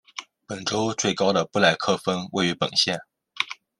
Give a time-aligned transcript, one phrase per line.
[0.47, 2.99] 本州最高的布莱克峰位于本县。